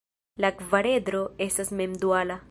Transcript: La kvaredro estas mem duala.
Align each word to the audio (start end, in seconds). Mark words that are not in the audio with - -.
La 0.45 0.49
kvaredro 0.61 1.21
estas 1.47 1.69
mem 1.83 1.93
duala. 2.05 2.39